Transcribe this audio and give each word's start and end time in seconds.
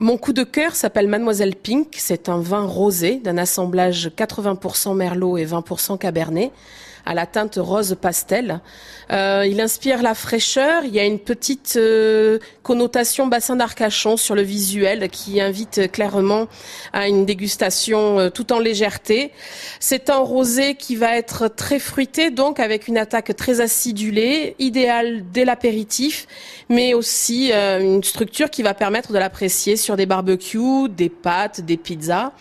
Mon 0.00 0.16
coup 0.16 0.32
de 0.32 0.44
cœur 0.44 0.76
s'appelle 0.76 1.08
Mademoiselle 1.08 1.56
Pink. 1.56 1.96
C'est 1.98 2.28
un 2.28 2.38
vin 2.38 2.64
rosé 2.64 3.16
d'un 3.16 3.36
assemblage 3.36 4.12
80% 4.16 4.94
Merlot 4.94 5.38
et 5.38 5.44
20% 5.44 5.98
Cabernet 5.98 6.52
à 7.08 7.14
la 7.14 7.24
teinte 7.24 7.56
rose 7.56 7.96
pastel. 7.98 8.60
Euh, 9.10 9.46
il 9.48 9.62
inspire 9.62 10.02
la 10.02 10.14
fraîcheur. 10.14 10.84
Il 10.84 10.94
y 10.94 11.00
a 11.00 11.04
une 11.04 11.18
petite 11.18 11.76
euh, 11.76 12.38
connotation 12.62 13.26
bassin 13.26 13.56
d'Arcachon 13.56 14.18
sur 14.18 14.34
le 14.34 14.42
visuel 14.42 15.08
qui 15.08 15.40
invite 15.40 15.90
clairement 15.90 16.48
à 16.92 17.08
une 17.08 17.24
dégustation 17.24 18.20
euh, 18.20 18.28
tout 18.28 18.52
en 18.52 18.58
légèreté. 18.58 19.32
C'est 19.80 20.10
un 20.10 20.18
rosé 20.18 20.74
qui 20.74 20.96
va 20.96 21.16
être 21.16 21.48
très 21.48 21.78
fruité, 21.78 22.30
donc 22.30 22.60
avec 22.60 22.88
une 22.88 22.98
attaque 22.98 23.34
très 23.34 23.62
acidulée, 23.62 24.54
idéal 24.58 25.24
dès 25.32 25.46
l'apéritif, 25.46 26.26
mais 26.68 26.92
aussi 26.92 27.52
une 27.52 28.04
structure 28.04 28.50
qui 28.50 28.62
va 28.62 28.74
permettre 28.74 29.12
de 29.12 29.18
l'apprécier 29.18 29.76
des 29.96 30.06
barbecues, 30.06 30.88
des 30.88 31.08
pâtes, 31.08 31.60
des 31.60 31.76
pizzas. 31.76 32.32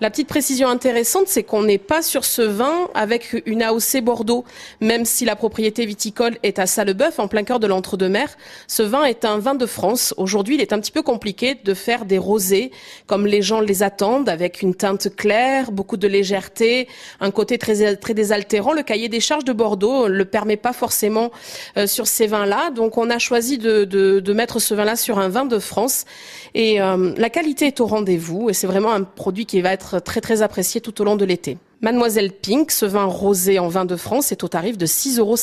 La 0.00 0.08
petite 0.08 0.28
précision 0.28 0.68
intéressante, 0.68 1.24
c'est 1.26 1.42
qu'on 1.42 1.62
n'est 1.62 1.76
pas 1.76 2.00
sur 2.00 2.24
ce 2.24 2.40
vin 2.40 2.88
avec 2.94 3.42
une 3.44 3.62
AOC 3.62 4.00
Bordeaux, 4.02 4.46
même 4.80 5.04
si 5.04 5.26
la 5.26 5.36
propriété 5.36 5.84
viticole 5.84 6.38
est 6.42 6.58
à 6.58 6.64
Sallebeuf, 6.64 7.18
en 7.18 7.28
plein 7.28 7.44
cœur 7.44 7.60
de 7.60 7.66
l'entre-deux-mer. 7.66 8.34
Ce 8.66 8.82
vin 8.82 9.04
est 9.04 9.26
un 9.26 9.36
vin 9.36 9.54
de 9.54 9.66
France. 9.66 10.14
Aujourd'hui, 10.16 10.54
il 10.54 10.62
est 10.62 10.72
un 10.72 10.80
petit 10.80 10.90
peu 10.90 11.02
compliqué 11.02 11.54
de 11.54 11.74
faire 11.74 12.06
des 12.06 12.16
rosés 12.16 12.70
comme 13.06 13.26
les 13.26 13.42
gens 13.42 13.60
les 13.60 13.82
attendent, 13.82 14.30
avec 14.30 14.62
une 14.62 14.74
teinte 14.74 15.14
claire, 15.14 15.70
beaucoup 15.70 15.98
de 15.98 16.08
légèreté, 16.08 16.88
un 17.20 17.30
côté 17.30 17.58
très, 17.58 18.14
désaltérant. 18.14 18.72
Le 18.72 18.82
cahier 18.82 19.10
des 19.10 19.20
charges 19.20 19.44
de 19.44 19.52
Bordeaux 19.52 20.08
le 20.08 20.24
permet 20.24 20.56
pas 20.56 20.72
forcément 20.72 21.30
euh, 21.76 21.86
sur 21.86 22.06
ces 22.06 22.26
vins-là. 22.26 22.70
Donc, 22.70 22.96
on 22.96 23.10
a 23.10 23.18
choisi 23.18 23.58
de, 23.58 23.84
de, 23.84 24.20
de 24.20 24.32
mettre 24.32 24.60
ce 24.60 24.72
vin-là 24.72 24.96
sur 24.96 25.18
un 25.18 25.28
vin 25.28 25.44
de 25.44 25.58
France. 25.58 26.06
Et 26.54 26.80
euh, 26.96 27.14
la 27.16 27.30
qualité 27.30 27.66
est 27.66 27.80
au 27.80 27.86
rendez-vous 27.86 28.50
et 28.50 28.52
c'est 28.52 28.66
vraiment 28.66 28.92
un 28.92 29.02
produit 29.02 29.46
qui 29.46 29.60
va 29.60 29.72
être 29.72 29.98
très 30.00 30.20
très 30.20 30.42
apprécié 30.42 30.80
tout 30.80 31.00
au 31.00 31.04
long 31.04 31.16
de 31.16 31.24
l'été. 31.24 31.58
Mademoiselle 31.82 32.32
Pink, 32.32 32.70
ce 32.70 32.84
vin 32.84 33.04
rosé 33.04 33.58
en 33.58 33.68
vin 33.68 33.86
de 33.86 33.96
France 33.96 34.32
est 34.32 34.44
au 34.44 34.48
tarif 34.48 34.76
de 34.76 34.86
6,50 34.86 35.18
euros. 35.18 35.36